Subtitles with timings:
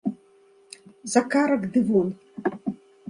[1.11, 2.09] За карак ды вон.